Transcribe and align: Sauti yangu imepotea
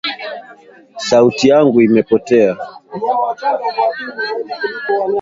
Sauti 1.07 1.47
yangu 1.49 1.81
imepotea 1.81 2.57